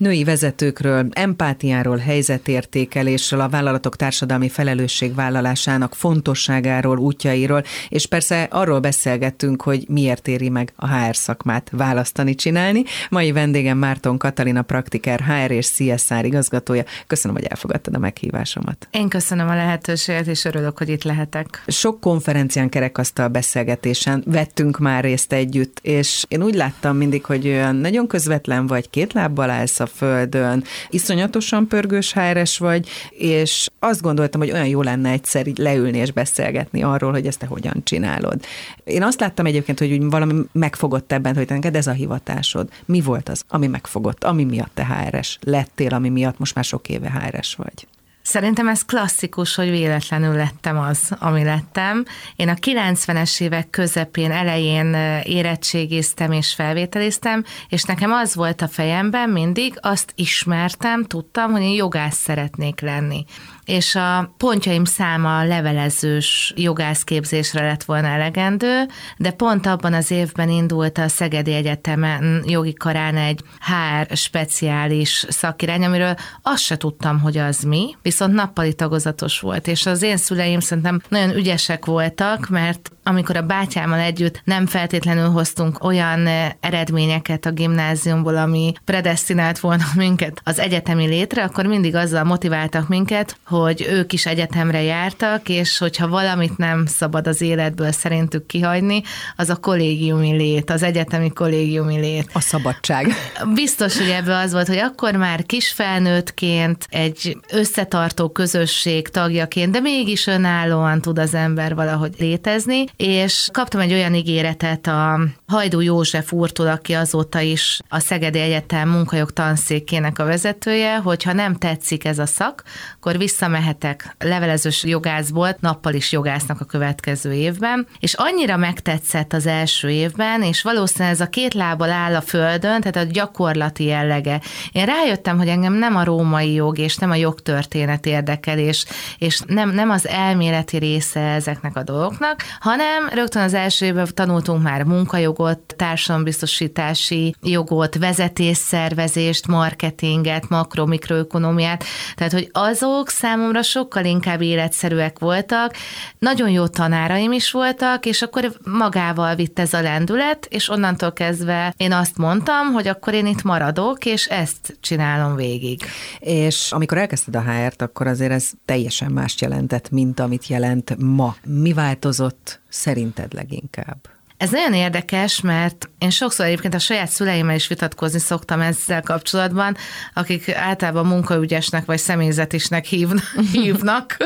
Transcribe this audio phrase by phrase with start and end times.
[0.00, 9.84] Női vezetőkről, empátiáról, helyzetértékelésről, a vállalatok társadalmi felelősségvállalásának fontosságáról, útjairól, és persze arról beszélgettünk, hogy
[9.88, 12.82] miért éri meg a HR szakmát választani, csinálni.
[13.10, 16.82] Mai vendégem Márton Katalina Praktiker, HR és CSR igazgatója.
[17.06, 18.88] Köszönöm, hogy elfogadtad a meghívásomat.
[18.90, 21.62] Én köszönöm a lehetőséget, és örülök, hogy itt lehetek.
[21.66, 27.76] Sok konferencián kerekasztal beszélgetésen vettünk már részt együtt, és én úgy láttam mindig, hogy olyan
[27.76, 34.40] nagyon közvetlen vagy, két lábbal állsz a földön, iszonyatosan pörgős háres vagy, és azt gondoltam,
[34.40, 38.44] hogy olyan jó lenne egyszer így leülni és beszélgetni arról, hogy ezt te hogyan csinálod.
[38.84, 42.68] Én azt láttam egyébként, hogy valami megfogott ebben, hogy neked ez a hivatásod.
[42.84, 46.88] Mi volt az, ami megfogott, ami miatt te HRS lettél, ami miatt most már sok
[46.88, 47.86] éve HRS vagy?
[48.24, 52.04] Szerintem ez klasszikus, hogy véletlenül lettem az, ami lettem.
[52.36, 59.30] Én a 90-es évek közepén, elején érettségiztem és felvételiztem, és nekem az volt a fejemben
[59.30, 63.24] mindig, azt ismertem, tudtam, hogy én jogász szeretnék lenni
[63.64, 70.98] és a pontjaim száma levelezős jogászképzésre lett volna elegendő, de pont abban az évben indult
[70.98, 77.62] a Szegedi Egyetemen jogi karán egy HR speciális szakirány, amiről azt se tudtam, hogy az
[77.62, 83.36] mi, viszont nappali tagozatos volt, és az én szüleim szerintem nagyon ügyesek voltak, mert amikor
[83.36, 86.26] a bátyámmal együtt nem feltétlenül hoztunk olyan
[86.60, 93.36] eredményeket a gimnáziumból, ami predestinált volna minket az egyetemi létre, akkor mindig azzal motiváltak minket,
[93.62, 99.02] hogy ők is egyetemre jártak, és hogyha valamit nem szabad az életből szerintük kihagyni,
[99.36, 102.30] az a kollégiumi lét, az egyetemi kollégiumi lét.
[102.32, 103.12] A szabadság.
[103.54, 110.26] Biztos, hogy ebből az volt, hogy akkor már kisfelnőttként, egy összetartó közösség tagjaként, de mégis
[110.26, 116.68] önállóan tud az ember valahogy létezni, és kaptam egy olyan ígéretet a Hajdú József úrtól,
[116.68, 122.18] aki azóta is a Szegedi Egyetem munkajog tanszékének a vezetője, hogy ha nem tetszik ez
[122.18, 122.62] a szak,
[122.96, 129.90] akkor visszamehetek levelezős jogászból, nappal is jogásznak a következő évben, és annyira megtetszett az első
[129.90, 134.40] évben, és valószínűleg ez a két lábbal áll a földön, tehát a gyakorlati jellege.
[134.72, 138.84] Én rájöttem, hogy engem nem a római jog és nem a jogtörténet érdekel, és,
[139.18, 144.62] és nem, nem az elméleti része ezeknek a dolgoknak, hanem rögtön az első évben tanultunk
[144.62, 151.84] már munkajogot, társadalombiztosítási jogot, vezetésszervezést, marketinget, makro-mikroökonomiát,
[152.14, 155.74] tehát hogy azok számomra sokkal inkább életszerűek voltak,
[156.18, 161.74] nagyon jó tanáraim is voltak, és akkor magával vitt ez a lendület, és onnantól kezdve
[161.76, 165.82] én azt mondtam, hogy akkor én itt maradok, és ezt csinálom végig.
[166.18, 171.36] És amikor elkezdted a HR-t, akkor azért ez teljesen mást jelentett, mint amit jelent ma.
[171.44, 174.13] Mi változott szerinted leginkább?
[174.44, 179.76] Ez nagyon érdekes, mert én sokszor egyébként a saját szüleimmel is vitatkozni szoktam ezzel kapcsolatban,
[180.14, 182.84] akik általában munkaügyesnek vagy személyzetisnek
[183.52, 184.16] hívnak.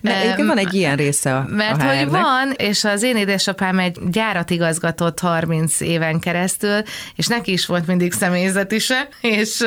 [0.00, 3.98] Mert van egy ilyen része a Mert a hogy van, és az én édesapám egy
[4.10, 6.82] gyárat igazgatott 30 éven keresztül,
[7.16, 9.64] és neki is volt mindig személyzetise, és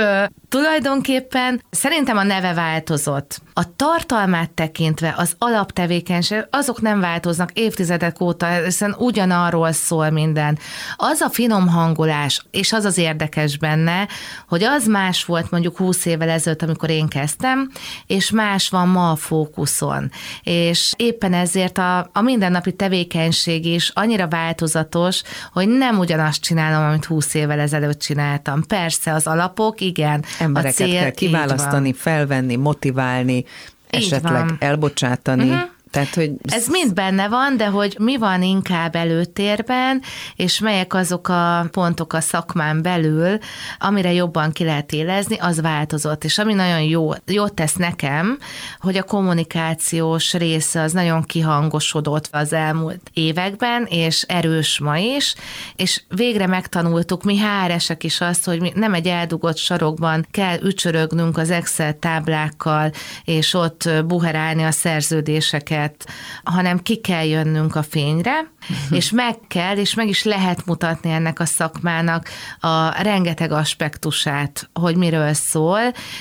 [0.56, 3.42] tulajdonképpen szerintem a neve változott.
[3.54, 10.58] A tartalmát tekintve az alaptevékenység, azok nem változnak évtizedek óta, hiszen ugyanarról szól minden.
[10.96, 14.08] Az a finom hangolás, és az az érdekes benne,
[14.48, 17.72] hogy az más volt mondjuk 20 évvel ezelőtt, amikor én kezdtem,
[18.08, 20.12] és más van ma a fókuszon.
[20.44, 25.22] És éppen ezért a, a mindennapi tevékenység is annyira változatos,
[25.52, 28.64] hogy nem ugyanazt csinálom, amit 20 évvel ezelőtt csináltam.
[28.64, 30.24] Persze az alapok, igen.
[30.46, 33.46] Embereket a cél, kell kiválasztani, felvenni, motiválni,
[33.90, 35.50] esetleg elbocsátani.
[35.50, 35.70] Uh-huh.
[35.96, 36.32] Tehát, hogy...
[36.44, 40.02] Ez mind benne van, de hogy mi van inkább előtérben,
[40.36, 43.38] és melyek azok a pontok a szakmán belül,
[43.80, 46.24] amire jobban ki lehet élezni, az változott.
[46.24, 48.38] És ami nagyon jó, jót tesz nekem,
[48.80, 55.36] hogy a kommunikációs része az nagyon kihangosodott az elmúlt években, és erős ma is,
[55.76, 61.38] és végre megtanultuk mi háresek is azt, hogy mi nem egy eldugott sarokban kell ücsörögnünk
[61.38, 62.92] az Excel táblákkal,
[63.24, 66.08] és ott buherálni a szerződéseket, őket,
[66.44, 68.54] hanem ki kell jönnünk a fényre,
[68.90, 72.30] és meg kell, és meg is lehet mutatni ennek a szakmának
[72.60, 75.80] a rengeteg aspektusát, hogy miről szól,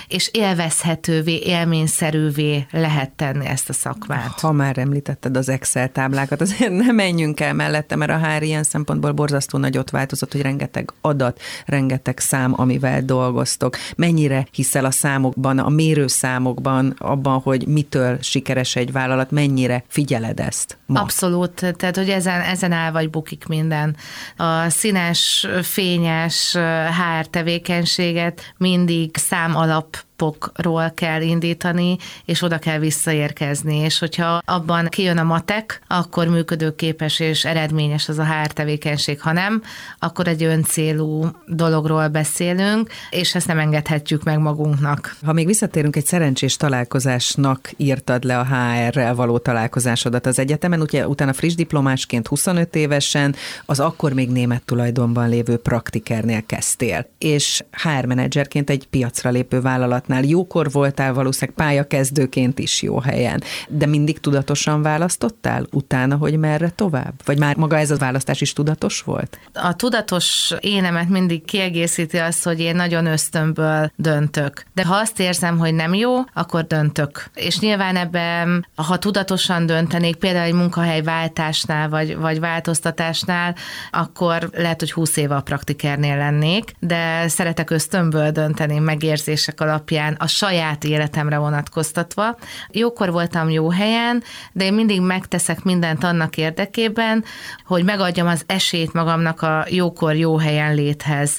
[0.09, 4.41] és élvezhetővé, élményszerűvé lehet tenni ezt a szakmát.
[4.41, 8.63] Ha már említetted az Excel táblákat, azért nem menjünk el mellette, mert a HR ilyen
[8.63, 13.77] szempontból borzasztó nagyot változott, hogy rengeteg adat, rengeteg szám, amivel dolgoztok.
[13.97, 20.79] Mennyire hiszel a számokban, a mérőszámokban, abban, hogy mitől sikeres egy vállalat, mennyire figyeled ezt
[20.87, 21.01] ma?
[21.01, 23.97] Abszolút, tehát hogy ezen, ezen áll vagy bukik minden.
[24.37, 26.57] A színes, fényes
[26.89, 34.89] HR tevékenységet mindig szám alap alapokról kell indítani, és oda kell visszaérkezni, és hogyha abban
[34.89, 39.63] kijön a matek, akkor működőképes és eredményes az a HR tevékenység, ha nem,
[39.99, 45.17] akkor egy öncélú dologról beszélünk, és ezt nem engedhetjük meg magunknak.
[45.25, 51.09] Ha még visszatérünk egy szerencsés találkozásnak írtad le a HR-rel való találkozásodat az egyetemen, ugye
[51.09, 53.35] utána friss diplomásként 25 évesen
[53.65, 60.14] az akkor még német tulajdonban lévő praktikernél kezdtél, és HR menedzserként egy piacra lépő vállalatnál
[60.15, 66.69] vállalatnál jókor voltál, valószínűleg pályakezdőként is jó helyen, de mindig tudatosan választottál utána, hogy merre
[66.69, 67.13] tovább?
[67.25, 69.39] Vagy már maga ez a választás is tudatos volt?
[69.53, 74.65] A tudatos énemet mindig kiegészíti az, hogy én nagyon ösztönből döntök.
[74.75, 77.31] De ha azt érzem, hogy nem jó, akkor döntök.
[77.35, 83.55] És nyilván ebben, ha tudatosan döntenék, például egy munkahelyváltásnál, vagy, vagy változtatásnál,
[83.91, 90.17] akkor lehet, hogy 20 éve a praktikernél lennék, de szeretek ösztönből dönteni, megérzések alapján, alapján
[90.19, 92.37] a saját életemre vonatkoztatva.
[92.71, 97.25] Jókor voltam jó helyen, de én mindig megteszek mindent annak érdekében,
[97.67, 101.39] hogy megadjam az esélyt magamnak a jókor jó helyen léthez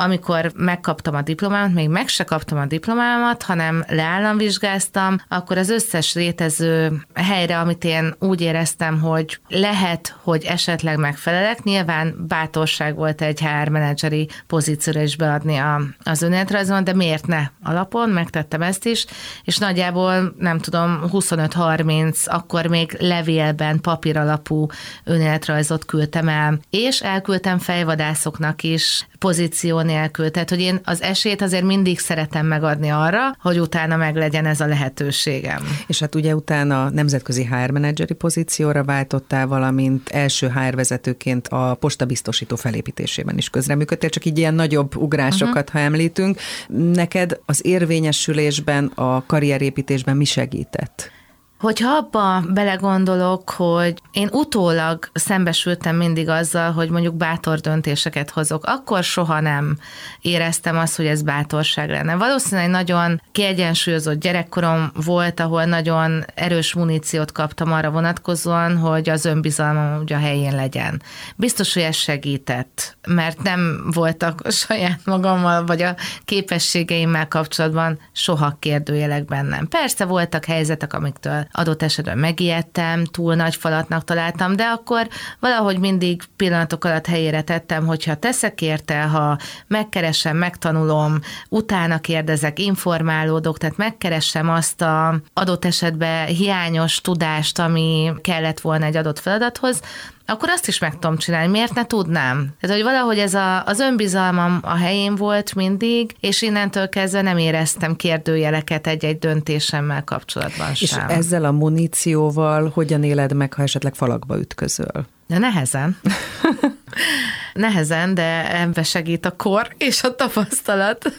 [0.00, 6.14] amikor megkaptam a diplomámat, még meg se kaptam a diplomámat, hanem leállamvizsgáztam, akkor az összes
[6.14, 13.40] létező helyre, amit én úgy éreztem, hogy lehet, hogy esetleg megfelelek, nyilván bátorság volt egy
[13.40, 19.06] HR menedzseri pozícióra is beadni a, az önéletrajzon, de miért ne alapon, megtettem ezt is,
[19.44, 24.66] és nagyjából nem tudom, 25-30, akkor még levélben papíralapú
[25.04, 30.30] önéletrajzot küldtem el, és elküldtem fejvadászoknak is pozíció nélkül.
[30.30, 34.60] Tehát, hogy én az esélyt azért mindig szeretem megadni arra, hogy utána meg legyen ez
[34.60, 35.62] a lehetőségem.
[35.86, 42.56] És hát ugye utána nemzetközi HR menedzseri pozícióra váltottál, valamint első HR vezetőként a postabiztosító
[42.56, 45.72] felépítésében is közreműködtél, csak így ilyen nagyobb ugrásokat, uh-huh.
[45.72, 46.38] ha említünk.
[46.68, 51.10] Neked az érvényesülésben, a karrierépítésben mi segített?
[51.60, 59.04] Hogyha abba belegondolok, hogy én utólag szembesültem mindig azzal, hogy mondjuk bátor döntéseket hozok, akkor
[59.04, 59.78] soha nem
[60.20, 62.16] éreztem azt, hogy ez bátorság lenne.
[62.16, 70.00] Valószínűleg nagyon kiegyensúlyozott gyerekkorom volt, ahol nagyon erős muníciót kaptam arra vonatkozóan, hogy az önbizalmam
[70.00, 71.02] ugye a helyén legyen.
[71.36, 79.24] Biztos, hogy ez segített, mert nem voltak saját magammal, vagy a képességeimmel kapcsolatban soha kérdőjelek
[79.24, 79.68] bennem.
[79.68, 85.08] Persze voltak helyzetek, amiktől adott esetben megijedtem, túl nagy falatnak találtam, de akkor
[85.40, 93.58] valahogy mindig pillanatok alatt helyére tettem, hogyha teszek érte, ha megkeresem, megtanulom, utána kérdezek, informálódok,
[93.58, 99.80] tehát megkeresem azt a adott esetben hiányos tudást, ami kellett volna egy adott feladathoz,
[100.30, 101.50] akkor azt is meg tudom csinálni.
[101.50, 102.54] Miért ne tudnám?
[102.60, 107.38] Tehát, hogy valahogy ez a, az önbizalmam a helyén volt mindig, és innentől kezdve nem
[107.38, 111.08] éreztem kérdőjeleket egy-egy döntésemmel kapcsolatban sem.
[111.08, 115.06] És ezzel a munícióval hogyan éled meg, ha esetleg falakba ütközöl?
[115.26, 115.96] De nehezen.
[117.54, 121.12] nehezen, de ebbe segít a kor és a tapasztalat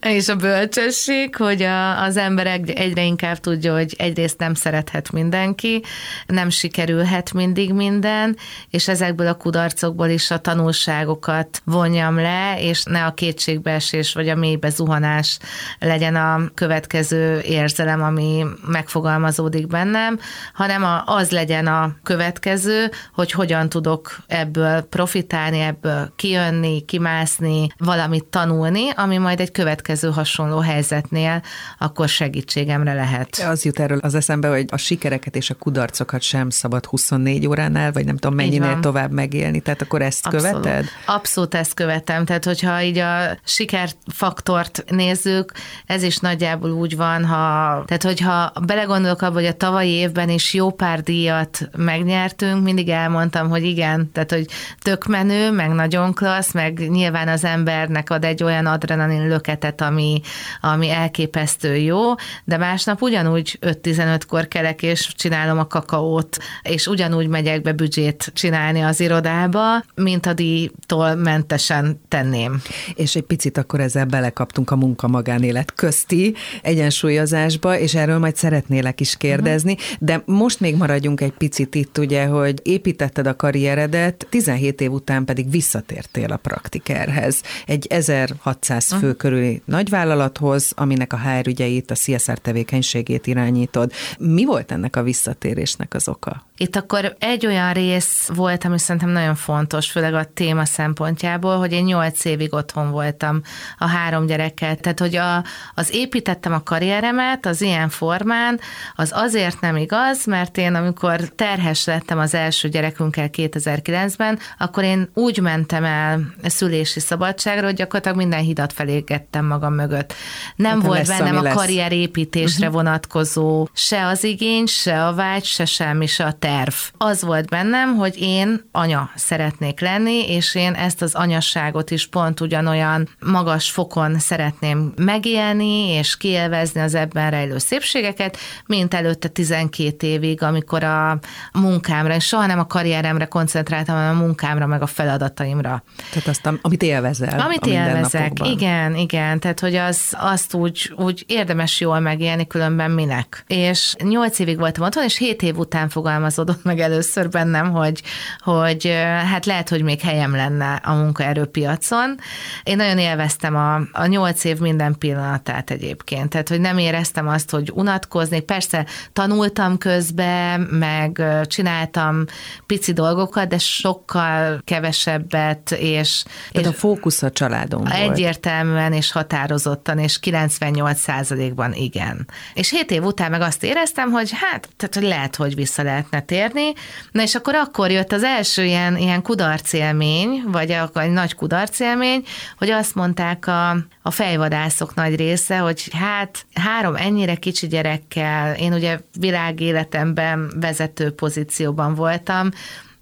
[0.00, 5.82] és a bölcsesség, hogy a, az ember egyre inkább tudja, hogy egyrészt nem szerethet mindenki,
[6.26, 8.36] nem sikerülhet mindig minden,
[8.70, 14.34] és ezekből a kudarcokból is a tanulságokat vonjam le, és ne a kétségbeesés vagy a
[14.34, 15.38] mélybe zuhanás
[15.78, 20.18] legyen a következő érzelem, ami megfogalmazódik bennem,
[20.52, 28.90] hanem az legyen a következő, hogy hogyan tudok ebből profitálni, ebből kijönni, kimászni, valamit tanulni,
[28.90, 31.42] ami majd egy következő hasonló helyzetnél
[31.78, 33.44] akkor segítségemre lehet.
[33.48, 37.92] Az jut erről az eszembe, hogy a sikereket és a kudarcokat sem szabad 24 óránál,
[37.92, 40.60] vagy nem tudom mennyinél tovább megélni, tehát akkor ezt Abszolút.
[40.60, 40.84] követed?
[41.06, 45.52] Abszolút ezt követem, tehát hogyha így a sikerfaktort nézzük,
[45.86, 50.54] ez is nagyjából úgy van, ha, tehát hogyha belegondolok abba, hogy a tavalyi évben is
[50.54, 54.46] jó pár díjat megnyertünk, mindig elmondtam, hogy igen, tehát hogy
[54.82, 60.20] tök menő, meg nagyon klassz, meg nyilván az embernek ad egy olyan adrenalin löketet, ami,
[60.60, 67.62] ami elképesztő jó, de másnap ugyanúgy 5-15-kor kelek, és csinálom a kakaót, és ugyanúgy megyek
[67.62, 72.62] be büdzsét csinálni az irodába, mint a díjtól mentesen tenném.
[72.94, 79.16] És egy picit akkor ezzel belekaptunk a munka-magánélet közti egyensúlyozásba, és erről majd szeretnélek is
[79.16, 84.92] kérdezni, de most még maradjunk egy picit itt, ugye, hogy építetted a karrieredet, 17 év
[84.92, 87.42] után pedig visszatértél a praktikerhez.
[87.66, 93.92] Egy 1600 fő körüli nagyvállalathoz, aminek a HR ügyeit, a CSR tevékenységét irányítod.
[94.18, 96.44] Mi volt ennek a visszatérésnek az oka?
[96.56, 101.72] Itt akkor egy olyan rész volt, ami szerintem nagyon fontos, főleg a téma szempontjából, hogy
[101.72, 103.40] én nyolc évig otthon voltam
[103.78, 104.76] a három gyerekkel.
[104.76, 105.44] Tehát, hogy a,
[105.74, 108.60] az építettem a karrieremet az ilyen formán,
[108.94, 115.10] az azért nem igaz, mert én amikor terhes lettem az első gyerekünkkel 2009-ben, akkor én
[115.14, 120.14] úgy mentem el szülési szabadságra, hogy gyakorlatilag minden hidat felégettem magam mögött.
[120.56, 122.82] Nem hát volt lesz, bennem a karrierépítésre uh-huh.
[122.82, 126.74] vonatkozó se az igény, se a vágy, se semmi, se a terv.
[126.96, 132.40] Az volt bennem, hogy én anya szeretnék lenni, és én ezt az anyasságot is pont
[132.40, 138.36] ugyanolyan magas fokon szeretném megélni, és kielvezni az ebben rejlő szépségeket,
[138.66, 141.18] mint előtte 12 évig, amikor a
[141.52, 145.82] munkámra, és soha nem a karrieremre koncentráltam, hanem a munkámra, meg a feladataimra.
[146.10, 147.40] Tehát azt, amit élvezel.
[147.40, 149.40] Amit élvezek, igen, igen.
[149.40, 153.44] Tehát, hogy az, azt úgy, úgy érdemes jól megélni, különben minek.
[153.46, 155.88] És nyolc évig voltam otthon, és hét év után
[156.36, 158.02] fogalmazódott meg először bennem, hogy,
[158.38, 158.86] hogy
[159.30, 162.14] hát lehet, hogy még helyem lenne a munkaerőpiacon.
[162.62, 166.28] Én nagyon élveztem a, a nyolc év minden pillanatát egyébként.
[166.28, 168.40] Tehát, hogy nem éreztem azt, hogy unatkozni.
[168.40, 172.24] Persze tanultam közben, meg csináltam
[172.66, 176.22] pici dolgokat, de sokkal kevesebbet, és...
[176.52, 177.92] Tehát és a fókusz a családon volt.
[177.92, 182.28] Egyértelműen és határozottan, és 98 ban igen.
[182.54, 186.20] És hét év után meg azt éreztem, hogy hát, tehát hogy lehet, hogy vissza lehetne
[186.26, 186.72] térni.
[187.10, 192.24] Na és akkor akkor jött az első ilyen, ilyen kudarcélmény, vagy egy nagy kudarcélmény,
[192.58, 193.70] hogy azt mondták a,
[194.02, 201.94] a fejvadászok nagy része, hogy hát három ennyire kicsi gyerekkel, én ugye világéletemben vezető pozícióban
[201.94, 202.50] voltam,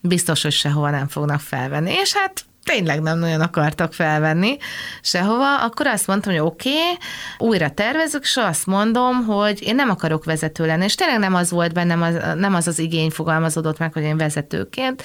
[0.00, 1.93] biztos, hogy sehova nem fognak felvenni.
[1.93, 4.56] És hát tényleg nem nagyon akartak felvenni
[5.00, 9.90] sehova, akkor azt mondtam, hogy oké, okay, újra tervezük, és azt mondom, hogy én nem
[9.90, 13.78] akarok vezető lenni, és tényleg nem az volt bennem, az, nem az az igény fogalmazódott
[13.78, 15.02] meg, hogy én vezetőként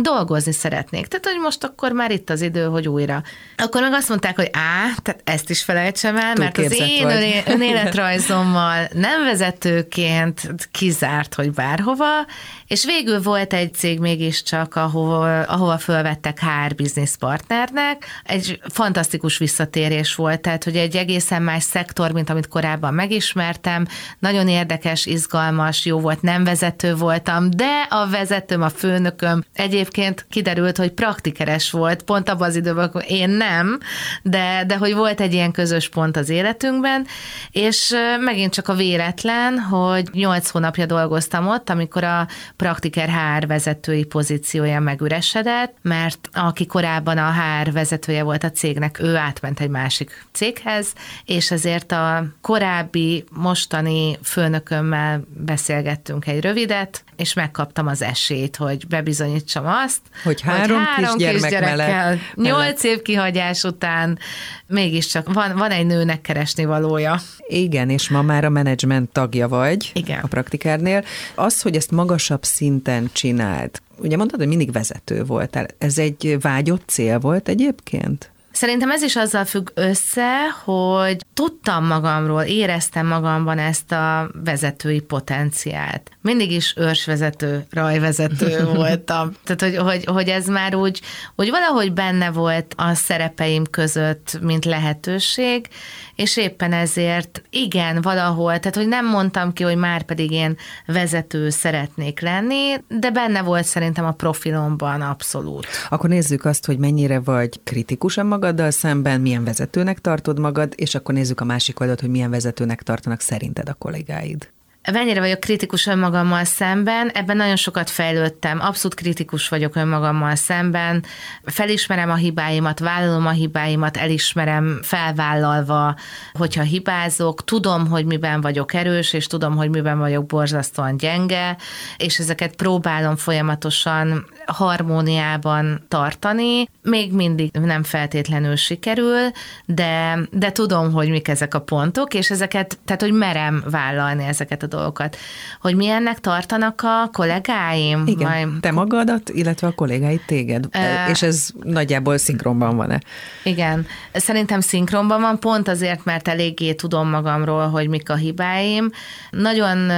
[0.00, 1.06] dolgozni szeretnék.
[1.06, 3.22] Tehát, hogy most akkor már itt az idő, hogy újra.
[3.56, 7.42] Akkor meg azt mondták, hogy á, tehát ezt is felejtsem el, mert az én vagy.
[7.46, 12.26] önéletrajzommal nem vezetőként kizárt, hogy bárhova,
[12.66, 18.04] és végül volt egy cég mégiscsak, ahol, ahova fölvettek HR business partnernek.
[18.24, 23.86] Egy fantasztikus visszatérés volt, tehát hogy egy egészen más szektor, mint amit korábban megismertem.
[24.18, 30.76] Nagyon érdekes, izgalmas, jó volt, nem vezető voltam, de a vezetőm, a főnököm egyébként kiderült,
[30.76, 33.78] hogy praktikeres volt, pont abban az időben, akkor én nem,
[34.22, 37.06] de, de hogy volt egy ilyen közös pont az életünkben,
[37.50, 42.26] és megint csak a véletlen, hogy nyolc hónapja dolgoztam ott, amikor a
[42.56, 49.16] praktiker HR vezetői pozíciója megüresedett, mert aki korábban a HR vezetője volt a cégnek, ő
[49.16, 50.92] átment egy másik céghez,
[51.24, 59.64] és ezért a korábbi, mostani főnökömmel beszélgettünk egy rövidet, és megkaptam az esélyt, hogy bebizonyítsam
[59.66, 64.18] azt, hogy három, hogy három kisgyerekkel, nyolc év kihagyás után
[64.66, 67.20] mégiscsak van, van egy nőnek keresni valója.
[67.48, 70.20] Igen, és ma már a menedzsment tagja vagy Igen.
[70.20, 71.04] a praktikárnél.
[71.34, 75.66] Az, hogy ezt magasabb szinten csináld, ugye mondtad, hogy mindig vezető voltál.
[75.78, 78.30] Ez egy vágyott cél volt egyébként?
[78.58, 86.10] Szerintem ez is azzal függ össze, hogy tudtam magamról, éreztem magamban ezt a vezetői potenciált.
[86.20, 89.32] Mindig is őrsvezető, rajvezető voltam.
[89.44, 91.00] Tehát, hogy, hogy, hogy ez már úgy,
[91.34, 95.68] hogy valahogy benne volt a szerepeim között, mint lehetőség,
[96.14, 101.50] és éppen ezért igen, valahol, tehát hogy nem mondtam ki, hogy már pedig én vezető
[101.50, 105.66] szeretnék lenni, de benne volt szerintem a profilomban abszolút.
[105.88, 111.14] Akkor nézzük azt, hogy mennyire vagy kritikusan magaddal szemben, milyen vezetőnek tartod magad, és akkor
[111.14, 114.48] nézzük a másik oldalt, hogy milyen vezetőnek tartanak szerinted a kollégáid.
[114.92, 121.04] Mennyire vagyok kritikus önmagammal szemben, ebben nagyon sokat fejlődtem, abszolút kritikus vagyok önmagammal szemben,
[121.44, 125.96] felismerem a hibáimat, vállalom a hibáimat, elismerem felvállalva,
[126.32, 131.56] hogyha hibázok, tudom, hogy miben vagyok erős, és tudom, hogy miben vagyok borzasztóan gyenge,
[131.96, 136.68] és ezeket próbálom folyamatosan harmóniában tartani.
[136.82, 139.30] Még mindig nem feltétlenül sikerül,
[139.64, 144.62] de, de tudom, hogy mik ezek a pontok, és ezeket, tehát hogy merem vállalni ezeket
[144.62, 145.16] a dolgokat.
[145.60, 148.02] Hogy milyennek tartanak a kollégáim?
[148.06, 148.60] Igen, Majd...
[148.60, 150.66] te magadat, illetve a kollégáid téged.
[150.66, 153.00] Uh, és ez nagyjából szinkronban van-e?
[153.44, 158.90] Igen, szerintem szinkronban van, pont azért, mert eléggé tudom magamról, hogy mik a hibáim.
[159.30, 159.90] Nagyon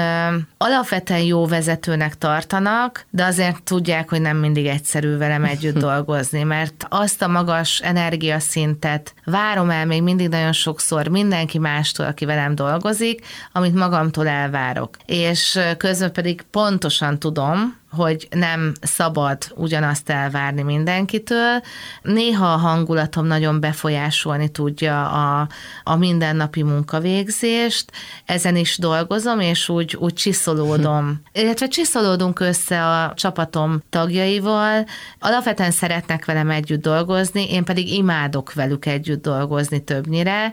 [0.57, 6.87] alapvetően jó vezetőnek tartanak, de azért tudják, hogy nem mindig egyszerű velem együtt dolgozni, mert
[6.89, 13.27] azt a magas energiaszintet várom el még mindig nagyon sokszor mindenki mástól, aki velem dolgozik,
[13.53, 14.97] amit magamtól elvárok.
[15.07, 21.61] És közben pedig pontosan tudom, hogy nem szabad ugyanazt elvárni mindenkitől.
[22.03, 25.49] Néha a hangulatom nagyon befolyásolni tudja a,
[25.83, 27.93] a mindennapi munkavégzést,
[28.25, 31.21] ezen is dolgozom, és úgy, úgy csiszolódom.
[31.33, 34.87] Illetve csiszolódunk össze a csapatom tagjaival,
[35.19, 40.53] alapvetően szeretnek velem együtt dolgozni, én pedig imádok velük együtt dolgozni többnyire,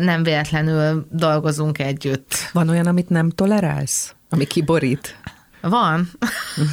[0.00, 2.34] nem véletlenül dolgozunk együtt.
[2.52, 4.14] Van olyan, amit nem tolerálsz?
[4.30, 5.16] Ami kiborít?
[5.68, 6.10] Van.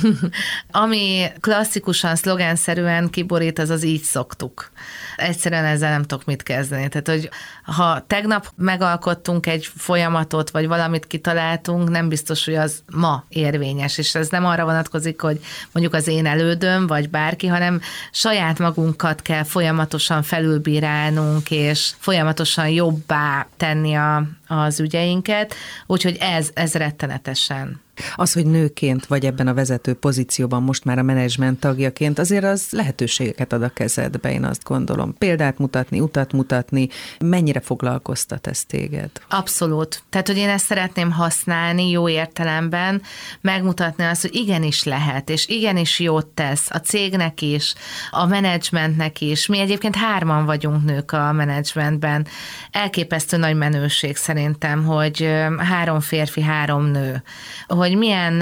[0.72, 4.72] Ami klasszikusan, szlogenszerűen kiborít, az az így szoktuk.
[5.16, 6.88] Egyszerűen ezzel nem tudok mit kezdeni.
[6.88, 7.30] Tehát, hogy
[7.64, 14.16] ha tegnap megalkottunk egy folyamatot, vagy valamit kitaláltunk, nem biztos, hogy az ma érvényes, és
[14.16, 15.40] ez nem arra vonatkozik, hogy
[15.72, 17.82] mondjuk az én elődöm, vagy bárki, hanem
[18.12, 26.74] saját magunkat kell folyamatosan felülbírálnunk, és folyamatosan jobbá tenni a, az ügyeinket, úgyhogy ez, ez
[26.74, 27.83] rettenetesen
[28.16, 32.68] az, hogy nőként vagy ebben a vezető pozícióban most már a menedzsment tagjaként, azért az
[32.72, 35.18] lehetőségeket ad a kezedbe, én azt gondolom.
[35.18, 36.88] Példát mutatni, utat mutatni,
[37.20, 39.10] mennyire foglalkoztat ez téged?
[39.30, 40.04] Abszolút.
[40.10, 43.02] Tehát, hogy én ezt szeretném használni jó értelemben,
[43.42, 47.74] megmutatni azt, hogy igenis lehet, és igenis jót tesz a cégnek is,
[48.12, 49.46] a menedzsmentnek is.
[49.46, 52.28] Mi egyébként hárman vagyunk nők a menedzsmentben.
[52.72, 57.24] Elképesztő nagy menőség szerintem, hogy három férfi, három nő
[57.84, 58.34] hogy milyen,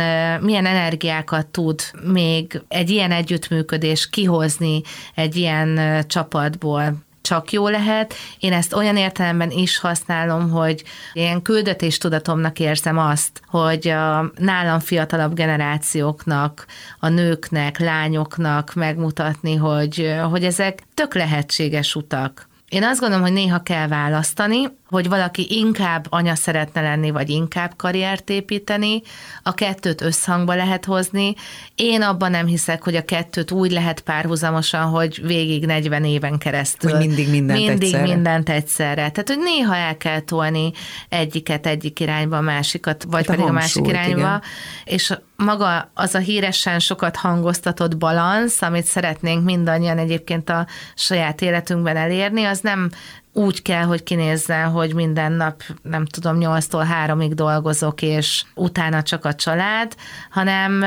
[0.42, 4.82] milyen energiákat tud még egy ilyen együttműködés kihozni
[5.16, 8.14] egy ilyen csapatból csak jó lehet.
[8.40, 15.34] Én ezt olyan értelemben is használom, hogy ilyen küldetéstudatomnak érzem azt, hogy a nálam fiatalabb
[15.34, 16.66] generációknak,
[17.00, 22.50] a nőknek, lányoknak megmutatni, hogy, hogy ezek tök lehetséges utak.
[22.70, 27.74] Én azt gondolom, hogy néha kell választani, hogy valaki inkább anya szeretne lenni, vagy inkább
[27.76, 29.02] karriert építeni,
[29.44, 31.34] a kettőt összhangba lehet hozni.
[31.76, 36.92] Én abban nem hiszek, hogy a kettőt úgy lehet párhuzamosan, hogy végig 40 éven keresztül.
[36.92, 38.14] Hogy mindig mindent mindig egyszerre.
[38.14, 39.10] mindent egyszerre.
[39.10, 40.72] Tehát, hogy néha el kell tolni
[41.10, 44.20] egyiket egyik irányba, a másikat, vagy hát pedig a, másik irányba.
[44.20, 44.42] Igen.
[44.84, 51.98] És maga az a híresen sokat hangoztatott balansz, amit szeretnénk mindannyian egyébként a saját életünkben
[51.98, 52.90] elérni, az nem
[53.34, 59.26] úgy kell, hogy kinézzen, hogy minden nap, nem tudom, 8-tól 3-ig dolgozok, és utána csak
[59.26, 59.96] a család,
[60.30, 60.84] hanem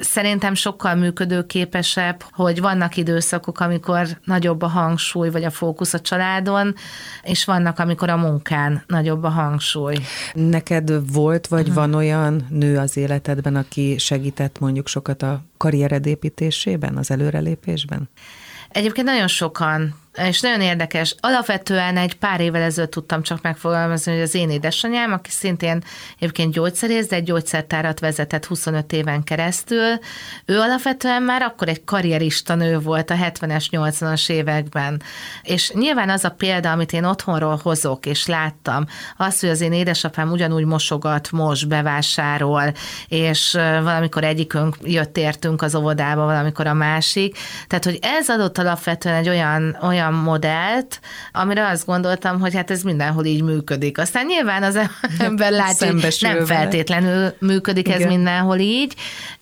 [0.00, 6.74] szerintem sokkal működőképesebb, hogy vannak időszakok, amikor nagyobb a hangsúly, vagy a fókusz a családon,
[7.22, 9.96] és vannak, amikor a munkán nagyobb a hangsúly.
[10.32, 11.74] Neked volt, vagy uh-huh.
[11.74, 18.08] van olyan nő az életedben, aki segített mondjuk sokat a karriered építésében, az előrelépésben?
[18.68, 21.14] Egyébként nagyon sokan és nagyon érdekes.
[21.20, 25.82] Alapvetően egy pár évvel ezelőtt tudtam csak megfogalmazni, hogy az én édesanyám, aki szintén
[26.18, 29.98] egyébként gyógyszerész, de egy gyógyszertárat vezetett 25 éven keresztül,
[30.44, 35.02] ő alapvetően már akkor egy karrierista nő volt a 70-es, 80-as években.
[35.42, 39.72] És nyilván az a példa, amit én otthonról hozok, és láttam, az, hogy az én
[39.72, 42.72] édesapám ugyanúgy mosogat, most bevásárol,
[43.08, 47.38] és valamikor egyikünk jött értünk az óvodába, valamikor a másik.
[47.66, 51.00] Tehát, hogy ez adott alapvetően egy olyan, olyan olyan modellt,
[51.32, 53.98] amire azt gondoltam, hogy hát ez mindenhol így működik.
[53.98, 54.78] Aztán nyilván az
[55.18, 58.00] ember látja, hogy nem feltétlenül működik Igen.
[58.00, 58.94] ez mindenhol így,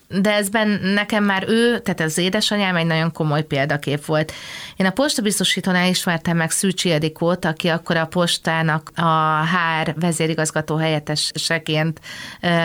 [0.09, 4.33] de ez ben, nekem már ő, tehát az édesanyám egy nagyon komoly példakép volt.
[4.77, 12.01] Én a postabiztosítónál ismertem meg Szűcsi Edikót, aki akkor a postának a HR vezérigazgató helyetteseként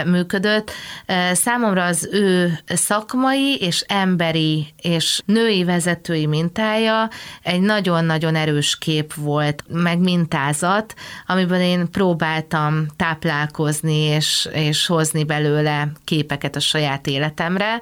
[0.06, 0.71] működött.
[1.32, 7.10] Számomra az ő szakmai és emberi és női vezetői mintája
[7.41, 10.93] egy nagyon-nagyon erős kép volt, meg mintázat,
[11.27, 17.81] amiből én próbáltam táplálkozni és, és hozni belőle képeket a saját életemre.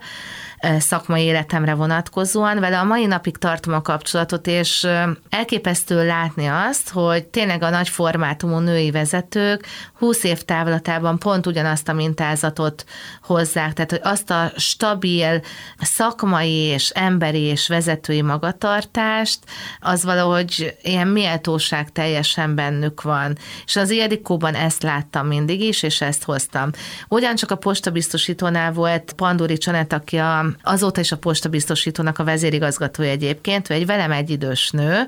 [0.80, 2.60] szakmai életemre vonatkozóan.
[2.60, 4.88] Vele a mai napig tartom a kapcsolatot, és
[5.30, 9.66] elképesztő látni azt, hogy tényleg a nagy formátumú női vezetők
[10.02, 12.86] 20 év távlatában pont ugyanazt a mintázatot
[13.22, 15.42] hozzák, tehát hogy azt a stabil
[15.78, 19.40] szakmai és emberi és vezetői magatartást,
[19.80, 23.38] az valahogy ilyen méltóság teljesen bennük van.
[23.66, 26.70] És az Ildikóban ezt láttam mindig is, és ezt hoztam.
[27.08, 33.70] Ugyancsak a postabiztosítónál volt Panduri Csanet, aki a, azóta is a postabiztosítónak a vezérigazgatója egyébként,
[33.70, 35.06] ő egy velem egy idős nő,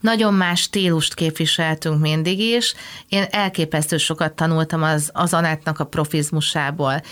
[0.00, 2.74] nagyon más stílust képviseltünk mindig is.
[3.08, 7.02] Én elképesztő sokat tanultam az, az Anettnak a profizmusából.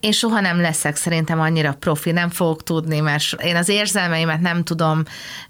[0.00, 4.62] Én soha nem leszek szerintem annyira profi, nem fogok tudni, mert én az érzelmeimet nem
[4.62, 5.02] tudom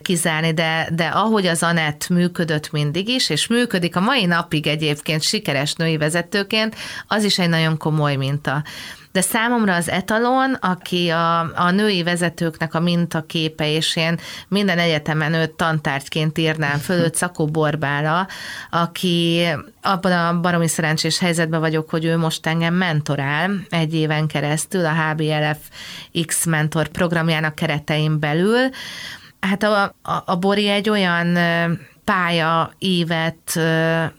[0.03, 5.23] kizárni, de, de ahogy az Anett működött mindig is, és működik a mai napig egyébként
[5.23, 8.63] sikeres női vezetőként, az is egy nagyon komoly minta
[9.13, 14.19] de számomra az etalon, aki a, a női vezetőknek a mintaképe, és én
[14.49, 18.29] minden egyetemen őt tantárgyként írnám föl, őt Szakó Borbála,
[18.71, 19.47] aki
[19.83, 24.95] abban a baromi szerencsés helyzetben vagyok, hogy ő most engem mentorál egy éven keresztül a
[24.95, 25.59] HBLF
[26.27, 28.69] X mentor programjának keretein belül.
[29.41, 31.39] Hát a, a, a Bori egy olyan
[32.05, 33.61] pálya évet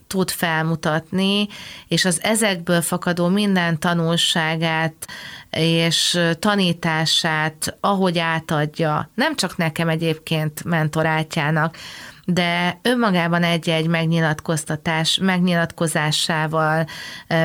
[0.08, 1.48] tud felmutatni,
[1.88, 5.08] és az ezekből fakadó minden tanulságát
[5.52, 11.78] és tanítását, ahogy átadja, nem csak nekem egyébként mentorátjának,
[12.26, 16.86] de önmagában egy-egy megnyilatkoztatás, megnyilatkozásával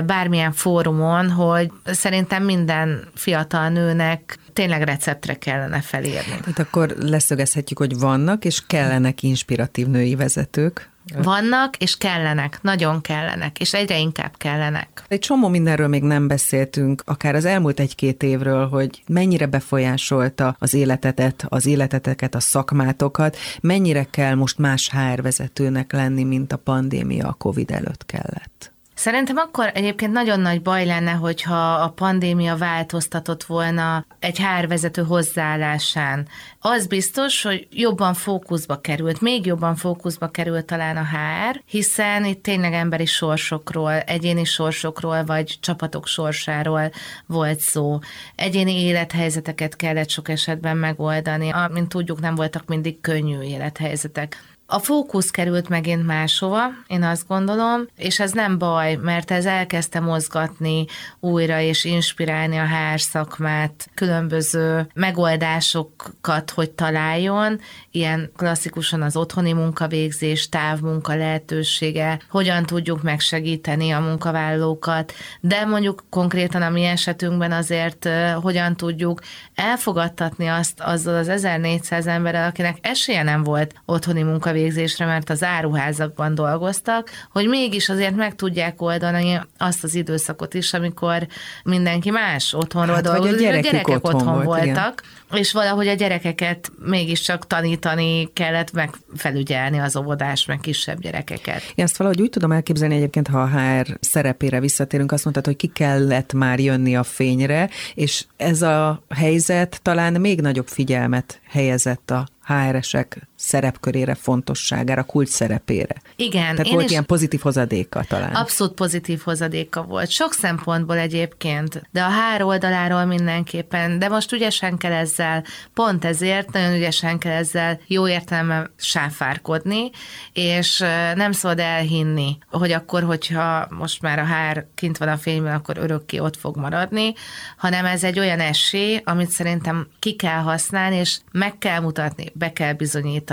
[0.07, 6.39] bármilyen fórumon, hogy szerintem minden fiatal nőnek tényleg receptre kellene felírni.
[6.41, 13.61] Tehát akkor leszögezhetjük, hogy vannak és kellenek inspiratív női vezetők, vannak, és kellenek, nagyon kellenek,
[13.61, 15.03] és egyre inkább kellenek.
[15.09, 20.75] Egy csomó mindenről még nem beszéltünk, akár az elmúlt egy-két évről, hogy mennyire befolyásolta az
[20.75, 27.29] életetet, az életeteket, a szakmátokat, mennyire kell most más HR vezetőnek lenni, mint a pandémia
[27.29, 28.75] a COVID előtt kellett.
[28.97, 36.29] Szerintem akkor egyébként nagyon nagy baj lenne, hogyha a pandémia változtatott volna egy hárvezető hozzáállásán.
[36.61, 42.43] Az biztos, hogy jobban fókuszba került, még jobban fókuszba került talán a HR, hiszen itt
[42.43, 46.91] tényleg emberi sorsokról, egyéni sorsokról, vagy csapatok sorsáról
[47.27, 47.99] volt szó.
[48.37, 54.56] Egyéni élethelyzeteket kellett sok esetben megoldani, mint tudjuk, nem voltak mindig könnyű élethelyzetek.
[54.69, 60.01] A fókusz került megint máshova, én azt gondolom, és ez nem baj, mert ez elkezdte
[60.01, 60.87] mozgatni
[61.21, 70.49] újra és inspirálni a HR szakmát, különböző megoldásokat, hogy találjon, ilyen klasszikusan az otthoni munkavégzés,
[70.49, 78.09] távmunka lehetősége, hogyan tudjuk megsegíteni a munkavállalókat, de mondjuk konkrétan a mi esetünkben azért
[78.43, 79.21] hogyan tudjuk
[79.55, 85.43] elfogadtatni azt azzal az 1400 emberrel, akinek esélye nem volt otthoni munkavégzés, munkavégzésre, mert az
[85.43, 91.27] áruházakban dolgoztak, hogy mégis azért meg tudják oldani azt az időszakot is, amikor
[91.65, 95.41] mindenki más otthonról hát, dolgozott, a, a gyerekek otthon, otthon volt, voltak, igen.
[95.41, 101.63] és valahogy a gyerekeket mégiscsak tanítani kellett, meg felügyelni az óvodás, meg kisebb gyerekeket.
[101.75, 105.57] Én ezt valahogy úgy tudom elképzelni egyébként, ha a HR szerepére visszatérünk, azt mondtad, hogy
[105.57, 112.11] ki kellett már jönni a fényre, és ez a helyzet talán még nagyobb figyelmet helyezett
[112.11, 115.95] a HR-esek szerepkörére, fontosságára, kulcs szerepére.
[116.17, 116.55] Igen.
[116.55, 118.35] Tehát volt ilyen pozitív hozadéka talán.
[118.35, 120.11] Abszolút pozitív hozadéka volt.
[120.11, 125.45] Sok szempontból egyébként, de a HR oldaláról mindenképpen, de most ügyesen kell ezzel,
[125.75, 129.91] pont ezért nagyon ügyesen kell ezzel jó értelemben sáfárkodni,
[130.33, 130.79] és
[131.15, 135.77] nem szabad elhinni, hogy akkor, hogyha most már a HR kint van a fényben, akkor
[135.79, 137.15] örökké ott fog maradni,
[137.57, 142.53] hanem ez egy olyan esély, amit szerintem ki kell használni, és meg kell mutatni, be
[142.53, 143.25] kell bizonyítani,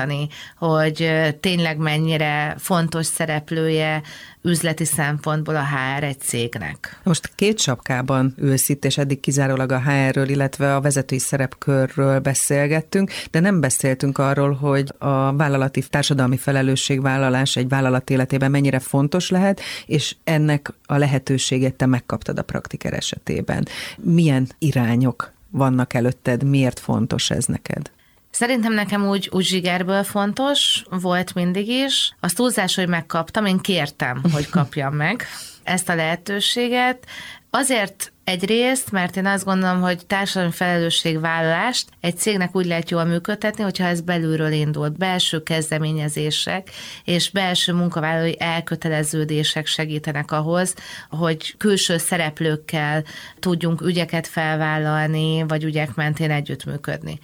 [0.57, 4.01] hogy tényleg mennyire fontos szereplője
[4.43, 6.99] üzleti szempontból a HR egy cégnek.
[7.03, 13.11] Most két sapkában ülsz itt, és eddig kizárólag a HR-ről, illetve a vezetői szerepkörről beszélgettünk,
[13.31, 19.61] de nem beszéltünk arról, hogy a vállalati társadalmi felelősségvállalás egy vállalat életében mennyire fontos lehet,
[19.85, 23.67] és ennek a lehetőséget te megkaptad a praktiker esetében.
[23.97, 27.91] Milyen irányok vannak előtted, miért fontos ez neked?
[28.33, 32.15] Szerintem nekem úgy, úgy zsigerből fontos, volt mindig is.
[32.19, 35.25] Az túlzás, hogy megkaptam, én kértem, hogy kapjam meg
[35.63, 37.05] ezt a lehetőséget.
[37.49, 43.63] Azért Egyrészt, mert én azt gondolom, hogy társadalmi felelősségvállalást egy cégnek úgy lehet jól működtetni,
[43.63, 46.69] hogyha ez belülről indul, belső kezdeményezések
[47.03, 50.73] és belső munkavállalói elköteleződések segítenek ahhoz,
[51.09, 53.03] hogy külső szereplőkkel
[53.39, 57.19] tudjunk ügyeket felvállalni, vagy ügyek mentén együttműködni.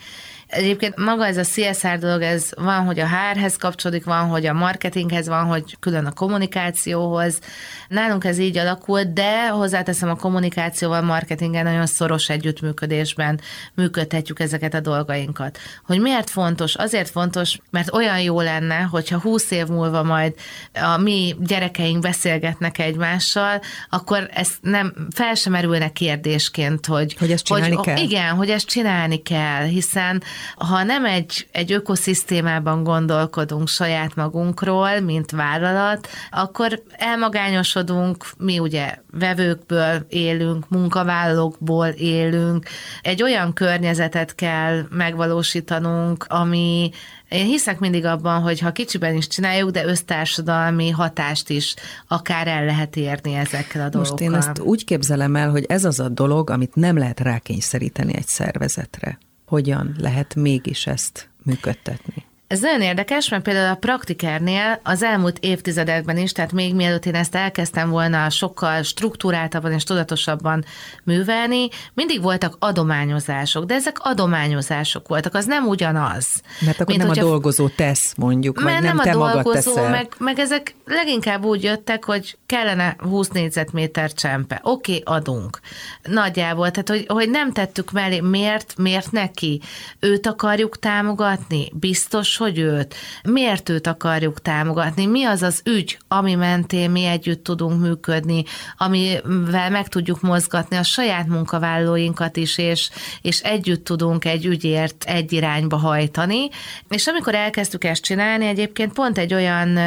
[0.49, 4.53] Egyébként maga ez a CSR dolog, ez van, hogy a HR-hez kapcsolódik, van, hogy a
[4.53, 7.39] marketinghez, van, hogy külön a kommunikációhoz.
[7.88, 13.39] Nálunk ez így alakult, de hozzáteszem a kommunikációval, marketingen nagyon szoros együttműködésben
[13.73, 15.57] működtetjük ezeket a dolgainkat.
[15.85, 16.75] Hogy miért fontos?
[16.75, 20.33] Azért fontos, mert olyan jó lenne, hogyha húsz év múlva majd
[20.73, 27.43] a mi gyerekeink beszélgetnek egymással, akkor ez nem fel sem merülne kérdésként, hogy, hogy ezt
[27.43, 27.97] csinálni hogy, kell.
[27.97, 30.23] Igen, hogy ezt csinálni kell, hiszen
[30.56, 40.06] ha nem egy, egy ökoszisztémában gondolkodunk saját magunkról, mint vállalat, akkor elmagányosodunk, mi ugye vevőkből
[40.10, 42.67] élünk, munkavállalókból élünk,
[43.02, 46.91] egy olyan környezetet kell megvalósítanunk, ami
[47.30, 51.75] én hiszek mindig abban, hogy ha kicsiben is csináljuk, de össztársadalmi hatást is
[52.08, 54.12] akár el lehet érni ezekkel a dolgokkal.
[54.12, 58.15] Most én ezt úgy képzelem el, hogy ez az a dolog, amit nem lehet rákényszeríteni
[58.15, 59.17] egy szervezetre
[59.49, 62.28] hogyan lehet mégis ezt működtetni?
[62.49, 67.15] Ez nagyon érdekes, mert például a praktikernél az elmúlt évtizedekben is, tehát még mielőtt én
[67.15, 70.65] ezt elkezdtem volna sokkal struktúráltabban és tudatosabban
[71.03, 76.41] művelni, mindig voltak adományozások, de ezek adományozások voltak, az nem ugyanaz.
[76.59, 79.33] Mert akkor mint nem a dolgozó tesz, mondjuk, mert vagy nem, nem te a magad
[79.33, 79.89] dolgozó, teszel.
[79.89, 84.59] meg, meg ezek leginkább úgy jöttek, hogy kellene 20 négyzetméter csempe.
[84.63, 85.59] Oké, okay, adunk.
[86.03, 89.62] Nagyjából, tehát hogy, hogy nem tettük mellé, miért, miért neki?
[89.99, 91.71] Őt akarjuk támogatni?
[91.73, 92.95] Biztos, hogy őt?
[93.23, 95.06] Miért őt akarjuk támogatni?
[95.06, 98.43] Mi az az ügy, ami mentén mi együtt tudunk működni,
[98.78, 102.89] amivel meg tudjuk mozgatni a saját munkavállalóinkat is, és,
[103.21, 106.49] és együtt tudunk egy ügyért egy irányba hajtani.
[106.89, 109.80] És amikor elkezdtük ezt csinálni, egyébként pont egy olyan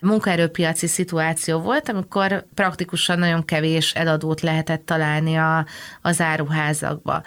[0.00, 5.66] munkaerőpiaci szituáció volt, amikor praktikusan nagyon kevés eladót lehetett találni a,
[6.02, 7.22] az áruházakba.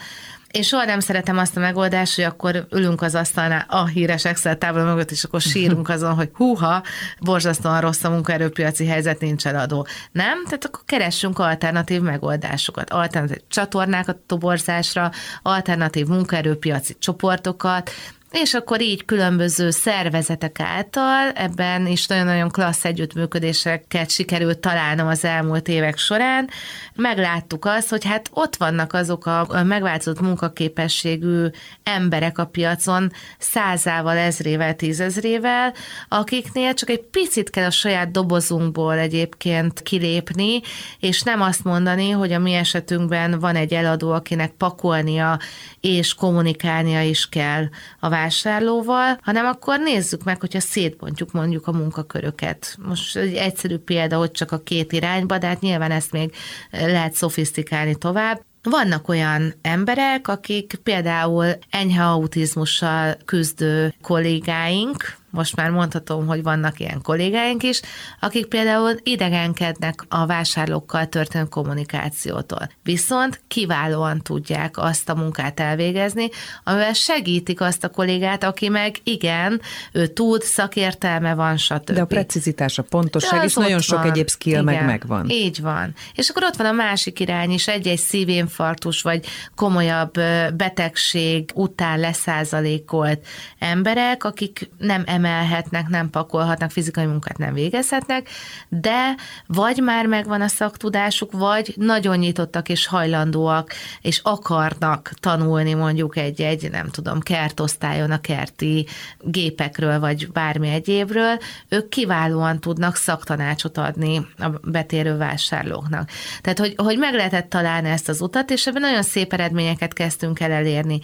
[0.56, 4.58] Én soha nem szeretem azt a megoldást, hogy akkor ülünk az asztalnál a híres Excel
[4.58, 6.84] tábla mögött, és akkor sírunk azon, hogy húha,
[7.20, 9.88] borzasztóan rossz a munkaerőpiaci helyzet, nincs eladó.
[10.12, 10.44] Nem?
[10.44, 17.92] Tehát akkor keressünk alternatív megoldásokat, alternatív csatornákat toborzásra, alternatív munkaerőpiaci csoportokat,
[18.36, 25.68] és akkor így különböző szervezetek által ebben is nagyon-nagyon klassz együttműködéseket sikerült találnom az elmúlt
[25.68, 26.50] évek során.
[26.96, 31.48] Megláttuk azt, hogy hát ott vannak azok a megváltozott munkaképességű
[31.84, 35.74] emberek a piacon százával, ezrével, tízezrével,
[36.10, 40.62] akiknél csak egy picit kell a saját dobozunkból egyébként kilépni,
[41.00, 45.40] és nem azt mondani, hogy a mi esetünkben van egy eladó, akinek pakolnia
[45.82, 47.64] és kommunikálnia is kell
[48.00, 52.78] a vásárlóval, hanem akkor nézzük meg, hogyha szétbontjuk mondjuk a munkaköröket.
[52.88, 56.34] Most egy egyszerű példa, hogy csak a két irányba, de hát nyilván ezt még
[56.72, 58.42] lehet szofisztikálni tovább.
[58.64, 67.02] Vannak olyan emberek, akik például enyhe autizmussal küzdő kollégáink, most már mondhatom, hogy vannak ilyen
[67.02, 67.82] kollégáink is,
[68.20, 72.70] akik például idegenkednek a vásárlókkal történő kommunikációtól.
[72.84, 76.30] Viszont kiválóan tudják azt a munkát elvégezni,
[76.64, 81.92] amivel segítik azt a kollégát, aki meg igen, ő tud, szakértelme van, stb.
[81.92, 84.10] De a precizitás, a pontosság, és nagyon sok van.
[84.12, 85.30] egyéb skill igen, meg megvan.
[85.30, 85.94] Így van.
[86.14, 90.14] És akkor ott van a másik irány is, egy-egy szívinfarktus, vagy komolyabb
[90.54, 93.28] betegség után leszázalékolt
[93.60, 98.30] emberek, akik nem emelhetnek, nem pakolhatnak, fizikai munkát nem végezhetnek,
[98.70, 99.16] de
[99.48, 106.72] vagy már megvan a szaktudásuk, vagy nagyon nyitottak és hajlandóak, és akarnak tanulni mondjuk egy-egy,
[106.72, 108.88] nem tudom, kertosztályon a kerti
[109.20, 111.38] gépekről, vagy bármi egyébről,
[111.70, 116.10] ők kiválóan tudnak szaktanácsot adni a betérő vásárlóknak.
[116.42, 120.40] Tehát, hogy, hogy meg lehetett találni ezt az utat, és ebben nagyon szép eredményeket kezdtünk
[120.40, 121.00] el elérni.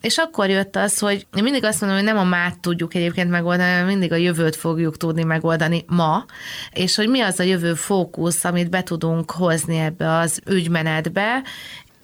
[0.00, 3.30] És akkor jött az, hogy én mindig azt mondom, hogy nem a mát tudjuk egyébként
[3.30, 6.24] megoldani, hanem mindig a jövőt fogjuk tudni megoldani ma,
[6.72, 11.42] és hogy mi az a jövő fókusz, amit be tudunk hozni ebbe az ügymenetbe,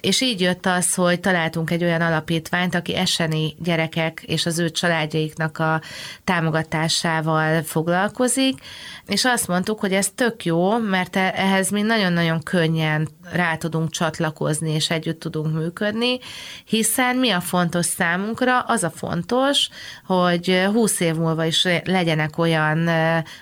[0.04, 4.70] és így jött az, hogy találtunk egy olyan alapítványt, aki eseni gyerekek és az ő
[4.70, 5.80] családjaiknak a
[6.24, 8.58] támogatásával foglalkozik,
[9.06, 13.90] és azt mondtuk, hogy ez tök jó, mert e- ehhez mi nagyon-nagyon könnyen rá tudunk
[13.90, 16.18] csatlakozni, és együtt tudunk működni,
[16.64, 18.60] hiszen mi a fontos számunkra?
[18.60, 19.68] Az a fontos,
[20.06, 22.90] hogy 20 év múlva is legyenek olyan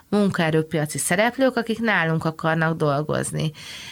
[0.08, 3.50] munkaerőpiaci szereplők, akik nálunk akarnak dolgozni.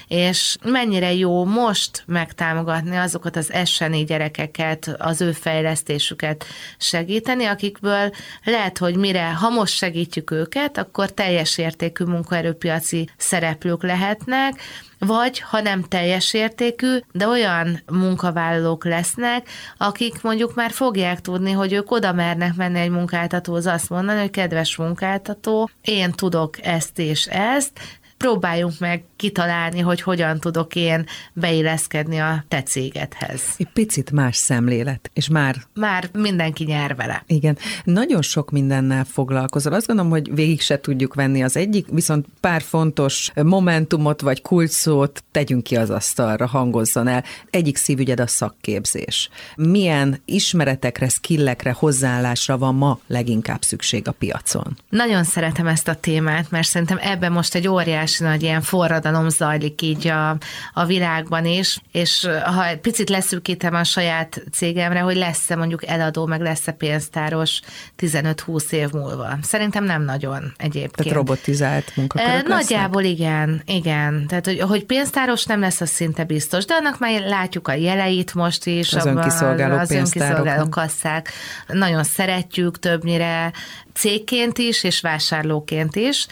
[0.09, 6.44] És mennyire jó most megtámogatni azokat az eseni gyerekeket, az ő fejlesztésüket
[6.79, 8.11] segíteni, akikből
[8.44, 14.61] lehet, hogy mire, ha most segítjük őket, akkor teljes értékű munkaerőpiaci szereplők lehetnek,
[14.99, 21.73] vagy ha nem teljes értékű, de olyan munkavállalók lesznek, akik mondjuk már fogják tudni, hogy
[21.73, 27.27] ők oda mernek menni egy munkáltatóhoz azt mondani, hogy kedves munkáltató, én tudok ezt és
[27.27, 33.42] ezt, próbáljunk meg kitalálni, hogy hogyan tudok én beilleszkedni a te cégedhez.
[33.56, 35.56] Egy picit más szemlélet, és már...
[35.74, 37.24] Már mindenki nyer vele.
[37.26, 37.59] Igen.
[37.85, 39.72] Nagyon sok mindennel foglalkozol.
[39.72, 45.24] Azt gondolom, hogy végig se tudjuk venni az egyik, viszont pár fontos momentumot vagy kulcsszót
[45.30, 47.24] tegyünk ki az asztalra, hangozzon el.
[47.50, 49.28] Egyik szívügyed a szakképzés.
[49.56, 54.78] Milyen ismeretekre, skillekre, hozzáállásra van ma leginkább szükség a piacon?
[54.88, 57.68] Nagyon szeretem ezt a témát, mert szerintem ebben most egy
[58.11, 60.37] óriási nagy ilyen forradalom zajlik így a,
[60.73, 66.40] a világban is, és ha picit leszűkítem a saját cégemre, hogy lesz-e mondjuk eladó, meg
[66.40, 67.61] lesz-e pénztáros
[67.99, 69.38] 15-20 év múlva.
[69.42, 70.96] Szerintem nem nagyon egyébként.
[70.96, 73.18] Tehát robotizált munkakörök Nagyjából lesznek?
[73.18, 74.27] igen, igen.
[74.27, 78.35] Tehát, hogy, hogy pénztáros nem lesz, az szinte biztos, de annak már látjuk a jeleit
[78.35, 78.92] most is.
[78.92, 81.33] Az önkiszolgáló az önkiszolgáló kasszák.
[81.66, 83.53] Nagyon szeretjük többnyire
[83.94, 86.27] cégként is, és vásárlóként is.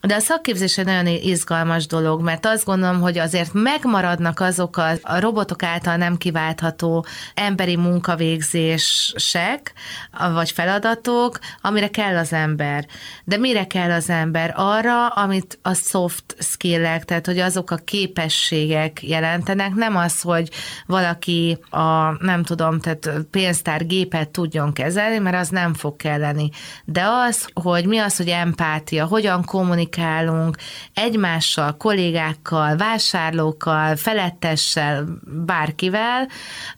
[0.00, 4.90] De a szakképzés egy nagyon izgalmas dolog, mert azt gondolom, hogy azért megmaradnak azok a,
[5.02, 9.72] a robotok által nem kiváltható emberi munkavégzések,
[10.32, 12.86] vagy feladatok, amire kell az ember.
[13.24, 14.52] De mire kell az ember?
[14.56, 20.50] Arra, amit a soft skillek, tehát hogy azok a képességek jelentenek, nem az, hogy
[20.86, 26.50] valaki a, nem tudom, tehát pénztár gépet tudjon kezelni, mert az nem fog kelleni.
[26.84, 30.56] De az, hogy mi az, hogy empátia, hogyan kommunikálni, kommunikálunk
[30.94, 35.04] egymással, kollégákkal, vásárlókkal, felettessel,
[35.46, 36.28] bárkivel,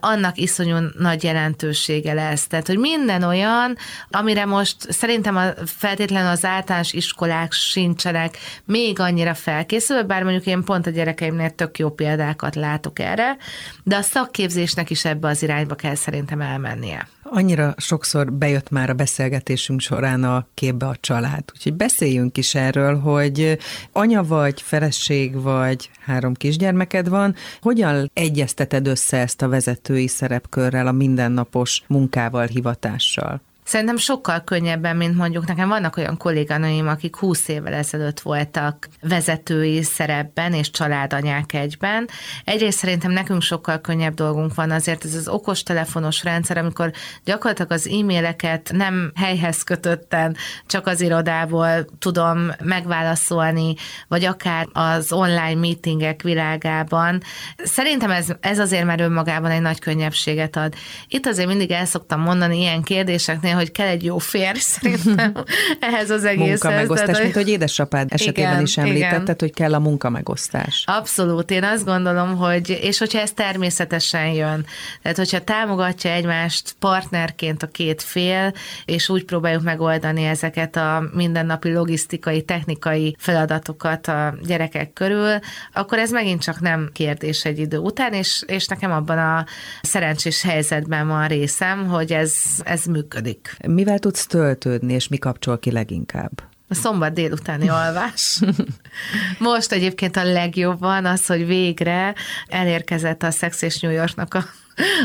[0.01, 2.47] annak iszonyú nagy jelentősége lesz.
[2.47, 3.77] Tehát, hogy minden olyan,
[4.11, 10.65] amire most szerintem a, feltétlenül az általános iskolák sincsenek még annyira felkészülve, bár mondjuk én
[10.65, 13.37] pont a gyerekeimnél tök jó példákat látok erre,
[13.83, 17.09] de a szakképzésnek is ebbe az irányba kell szerintem elmennie.
[17.35, 21.45] Annyira sokszor bejött már a beszélgetésünk során a képbe a család.
[21.55, 23.59] Úgyhogy beszéljünk is erről, hogy
[23.93, 27.35] anya vagy, feleség vagy, három kisgyermeked van.
[27.61, 33.41] Hogyan egyezteted össze ezt a vezetői szerepkörrel, a mindennapos munkával, hivatással?
[33.65, 39.83] Szerintem sokkal könnyebben, mint mondjuk nekem vannak olyan kolléganőim, akik 20 évvel ezelőtt voltak vezetői
[39.83, 42.09] szerepben és családanyák egyben.
[42.45, 46.93] Egyrészt szerintem nekünk sokkal könnyebb dolgunk van, azért ez az okostelefonos rendszer, amikor
[47.25, 53.75] gyakorlatilag az e-maileket nem helyhez kötötten, csak az irodából tudom megválaszolni,
[54.09, 57.23] vagy akár az online meetingek világában.
[57.57, 60.75] Szerintem ez, ez azért már önmagában egy nagy könnyebbséget ad.
[61.09, 65.35] Itt azért mindig el szoktam mondani ilyen kérdéseknél, hogy kell egy jó férj szerintem
[65.81, 66.63] ehhez az egészhez.
[66.63, 69.37] Munkamegosztás, tehát, mint hogy édesapád esetében igen, is említetted, igen.
[69.39, 70.85] hogy kell a munkamegosztás.
[70.87, 74.67] Abszolút, én azt gondolom, hogy, és hogyha ez természetesen jön,
[75.03, 78.53] tehát hogyha támogatja egymást partnerként a két fél,
[78.85, 85.39] és úgy próbáljuk megoldani ezeket a mindennapi logisztikai, technikai feladatokat a gyerekek körül,
[85.73, 89.45] akkor ez megint csak nem kérdés egy idő után, és, és nekem abban a
[89.83, 92.35] szerencsés helyzetben van részem, hogy ez,
[92.65, 93.75] ez működik működik.
[93.75, 96.43] Mivel tudsz töltődni, és mi kapcsol ki leginkább?
[96.69, 98.41] A szombat délutáni alvás.
[99.39, 102.15] Most egyébként a legjobban az, hogy végre
[102.47, 104.45] elérkezett a Sex és New Yorknak a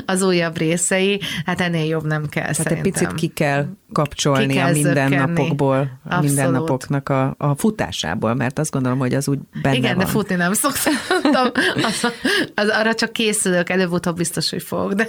[0.06, 2.86] az újabb részei, hát ennél jobb nem kell Tehát szerintem.
[2.86, 8.60] egy picit ki kell kapcsolni ki kell a mindennapokból, a mindennapoknak a, a futásából, mert
[8.60, 10.06] azt gondolom, hogy az úgy benne Igen, van.
[10.06, 10.94] de futni nem szoktam.
[11.88, 12.14] az,
[12.56, 15.08] az, arra csak készülök, előbb-utóbb biztos, hogy fogok, de,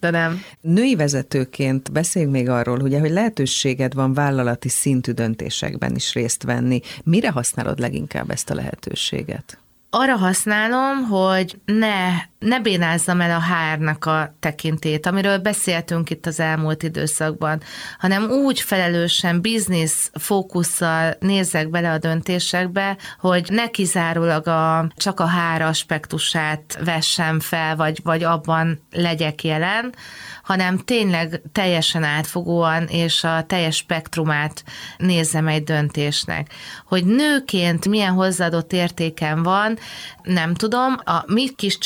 [0.00, 0.42] de nem.
[0.60, 6.80] Női vezetőként beszéljünk még arról, ugye, hogy lehetőséged van vállalati szintű döntésekben is részt venni.
[7.04, 9.56] Mire használod leginkább ezt a lehetőséget?
[9.94, 12.08] arra használom, hogy ne
[12.42, 17.62] ne bénázzam el a hárnak a tekintét, amiről beszéltünk itt az elmúlt időszakban,
[17.98, 25.26] hanem úgy felelősen, biznisz fókusszal nézzek bele a döntésekbe, hogy ne kizárólag a, csak a
[25.26, 29.94] hár aspektusát vessem fel, vagy, vagy abban legyek jelen,
[30.42, 34.64] hanem tényleg teljesen átfogóan és a teljes spektrumát
[34.96, 36.54] nézzem egy döntésnek.
[36.86, 39.78] Hogy nőként milyen hozzáadott értéken van,
[40.22, 41.78] nem tudom, a mi kis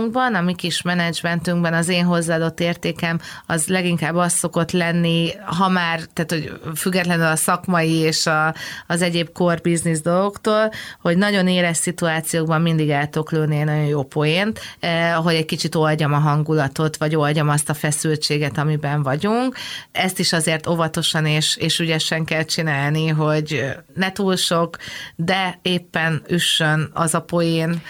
[0.00, 5.68] csapatunkban, a mi kis menedzsmentünkben az én hozzáadott értékem az leginkább az szokott lenni, ha
[5.68, 8.54] már, tehát hogy függetlenül a szakmai és a,
[8.86, 14.02] az egyéb core business dolgoktól, hogy nagyon éles szituációkban mindig el tudok lőni nagyon jó
[14.02, 19.56] poént, eh, hogy egy kicsit oldjam a hangulatot, vagy oldjam azt a feszültséget, amiben vagyunk.
[19.92, 24.76] Ezt is azért óvatosan és, és ügyesen kell csinálni, hogy ne túl sok,
[25.16, 27.82] de éppen üssön az a poén,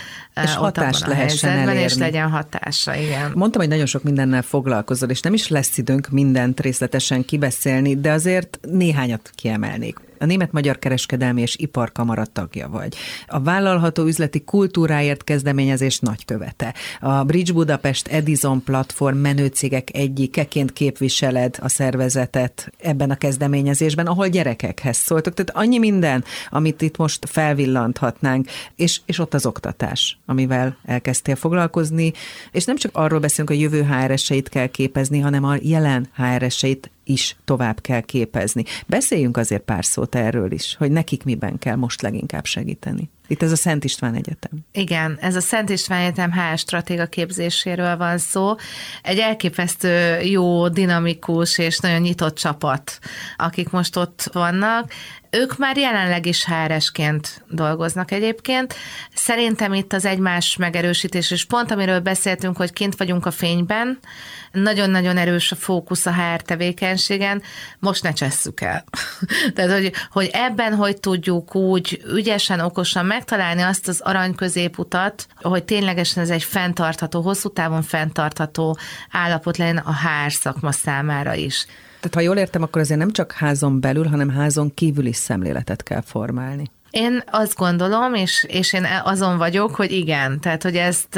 [0.43, 1.81] és hatást lehessen elérni.
[1.81, 3.33] És legyen hatása, igen.
[3.35, 8.12] Mondtam, hogy nagyon sok mindennel foglalkozol, és nem is lesz időnk mindent részletesen kibeszélni, de
[8.12, 12.97] azért néhányat kiemelnék a Német-Magyar Kereskedelmi és Iparkamara tagja vagy.
[13.27, 16.75] A vállalható üzleti kultúráért kezdeményezés nagykövete.
[17.01, 24.97] A Bridge Budapest Edison platform menőcégek egyikeként képviseled a szervezetet ebben a kezdeményezésben, ahol gyerekekhez
[24.97, 25.35] szóltok.
[25.35, 32.12] Tehát annyi minden, amit itt most felvillanthatnánk, és, és ott az oktatás, amivel elkezdtél foglalkozni,
[32.53, 36.91] és nem csak arról beszélünk, hogy a jövő HRS-eit kell képezni, hanem a jelen HRS-eit
[37.11, 38.65] is tovább kell képezni.
[38.87, 43.11] Beszéljünk azért pár szót erről is, hogy nekik miben kell most leginkább segíteni.
[43.31, 44.51] Itt ez a Szent István Egyetem.
[44.73, 48.55] Igen, ez a Szent István Egyetem HR stratéga képzéséről van szó.
[49.03, 52.99] Egy elképesztő jó, dinamikus és nagyon nyitott csapat,
[53.37, 54.93] akik most ott vannak.
[55.31, 58.74] Ők már jelenleg is HR-esként dolgoznak egyébként.
[59.14, 63.99] Szerintem itt az egymás megerősítés, és pont amiről beszéltünk, hogy kint vagyunk a fényben,
[64.53, 67.43] nagyon-nagyon erős a fókusz a HR tevékenységen,
[67.78, 68.85] most ne csesszük el.
[69.55, 75.64] Tehát, hogy, hogy ebben hogy tudjuk úgy ügyesen, okosan megtalálni azt az arany középutat, hogy
[75.64, 78.78] ténylegesen ez egy fenntartható, hosszú távon fenntartható
[79.11, 81.66] állapot legyen a HR szakma számára is.
[82.01, 85.83] Tehát ha jól értem, akkor azért nem csak házon belül, hanem házon kívül is szemléletet
[85.83, 86.71] kell formálni.
[86.91, 91.16] Én azt gondolom, és, és én azon vagyok, hogy igen, tehát hogy ezt,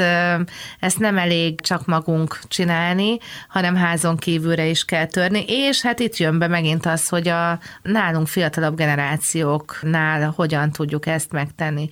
[0.79, 6.17] ezt nem elég csak magunk csinálni, hanem házon kívülre is kell törni, és hát itt
[6.17, 11.89] jön be megint az, hogy a nálunk fiatalabb generációknál hogyan tudjuk ezt megtenni.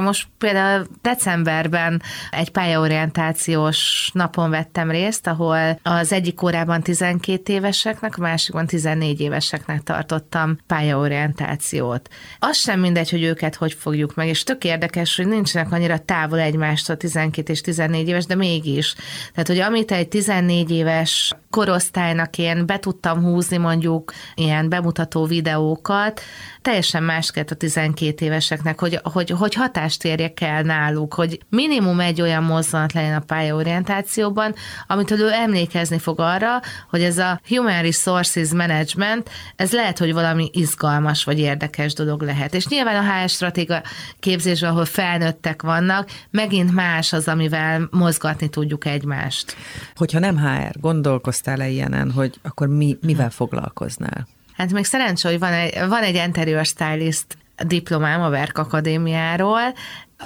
[0.00, 8.20] Most például decemberben egy pályaorientációs napon vettem részt, ahol az egyik órában 12 éveseknek, a
[8.20, 12.08] másikban 14 éveseknek tartottam pályaorientációt.
[12.38, 16.38] Az sem mindegy, hogy őket hogy fogjuk meg, és tök érdekes, hogy nincsenek annyira távol
[16.38, 18.94] egymástól 12 és 14 éves, de mégis.
[19.32, 26.20] Tehát, hogy amit egy 14 éves korosztálynak én be tudtam húzni mondjuk ilyen bemutató videókat,
[26.62, 32.00] teljesen más kellett a 12 éveseknek, hogy, hogy, hogy hatást érjek el náluk, hogy minimum
[32.00, 34.54] egy olyan mozzanat legyen a pályaorientációban,
[34.86, 40.50] amit ő emlékezni fog arra, hogy ez a Human Resources Management, ez lehet, hogy valami
[40.52, 42.54] izgalmas vagy érdekes dolog lehet.
[42.54, 43.82] És nyilván a HR stratéga
[44.20, 49.56] képzésben, ahol felnőttek vannak, megint más az, amivel mozgatni tudjuk egymást.
[49.94, 50.80] Hogyha nem HR,
[51.42, 54.26] gondolkoztál-e ilyenen, hogy akkor mi, mivel foglalkoznál?
[54.52, 57.36] Hát még szerencsé, hogy van egy, van egy interior stylist
[57.66, 59.74] diplomám a Verk Akadémiáról,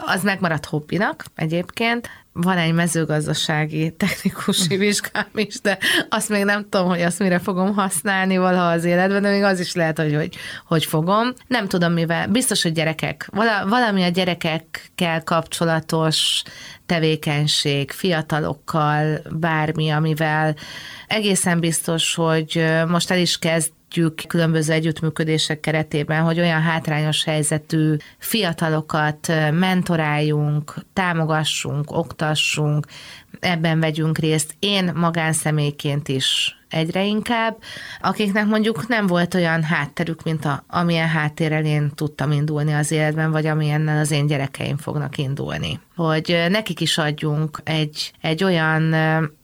[0.04, 2.08] az megmaradt hobbinak egyébként.
[2.32, 5.78] Van egy mezőgazdasági technikusi vizsgám is, de
[6.08, 9.60] azt még nem tudom, hogy azt mire fogom használni valaha az életben, de még az
[9.60, 10.36] is lehet, hogy hogy,
[10.66, 11.32] hogy fogom.
[11.46, 12.26] Nem tudom mivel.
[12.28, 13.28] Biztos, hogy gyerekek.
[13.32, 16.42] Vala, valami a gyerekekkel kapcsolatos
[16.86, 20.54] tevékenység, fiatalokkal, bármi, amivel
[21.06, 27.96] egészen biztos, hogy most el is kezd segítjük különböző együttműködések keretében, hogy olyan hátrányos helyzetű
[28.18, 32.86] fiatalokat mentoráljunk, támogassunk, oktassunk,
[33.40, 34.54] ebben vegyünk részt.
[34.58, 37.56] Én magánszemélyként is egyre inkább,
[38.00, 43.30] akiknek mondjuk nem volt olyan hátterük, mint a, amilyen háttérrel én tudtam indulni az életben,
[43.30, 45.80] vagy amilyennel az én gyerekeim fognak indulni.
[45.96, 48.90] Hogy nekik is adjunk egy, egy olyan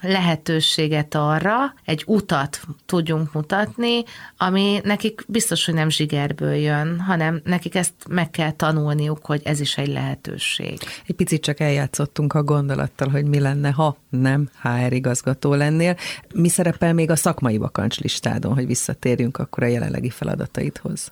[0.01, 4.03] lehetőséget arra, egy utat tudjunk mutatni,
[4.37, 9.61] ami nekik biztos, hogy nem zsigerből jön, hanem nekik ezt meg kell tanulniuk, hogy ez
[9.61, 10.79] is egy lehetőség.
[11.07, 15.97] Egy picit csak eljátszottunk a gondolattal, hogy mi lenne, ha nem HR igazgató lennél.
[16.35, 17.61] Mi szerepel még a szakmai
[17.99, 21.11] listádon, hogy visszatérjünk akkor a jelenlegi feladataidhoz?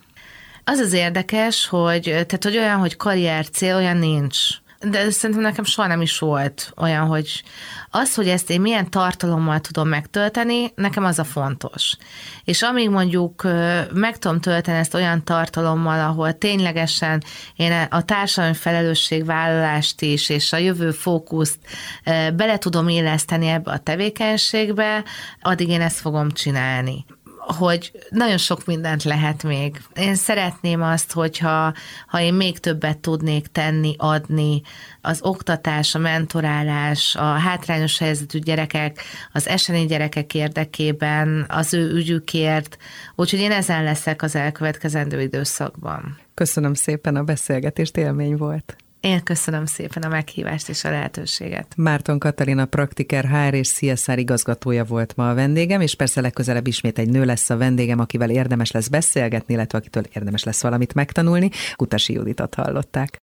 [0.64, 4.38] Az az érdekes, hogy, tehát, hogy olyan, hogy karrier cél, olyan nincs
[4.81, 7.43] de szerintem nekem soha nem is volt olyan, hogy
[7.91, 11.97] az, hogy ezt én milyen tartalommal tudom megtölteni, nekem az a fontos.
[12.45, 13.43] És amíg mondjuk
[13.93, 17.22] meg tudom tölteni ezt olyan tartalommal, ahol ténylegesen
[17.57, 21.59] én a társadalmi felelősségvállalást is, és a jövő fókuszt
[22.35, 25.05] bele tudom illeszteni ebbe a tevékenységbe,
[25.41, 27.05] addig én ezt fogom csinálni
[27.41, 29.82] hogy nagyon sok mindent lehet még.
[29.95, 31.74] Én szeretném azt, hogyha
[32.07, 34.62] ha én még többet tudnék tenni, adni,
[35.01, 42.76] az oktatás, a mentorálás, a hátrányos helyzetű gyerekek, az eseni gyerekek érdekében, az ő ügyükért,
[43.14, 46.18] úgyhogy én ezen leszek az elkövetkezendő időszakban.
[46.34, 48.76] Köszönöm szépen a beszélgetést, élmény volt.
[49.01, 51.66] Én köszönöm szépen a meghívást és a lehetőséget.
[51.76, 56.98] Márton Katalina praktiker HR és CSR igazgatója volt ma a vendégem, és persze legközelebb ismét
[56.98, 61.51] egy nő lesz a vendégem, akivel érdemes lesz beszélgetni, illetve akitől érdemes lesz valamit megtanulni.
[61.76, 63.18] Kutasi Juditot hallották.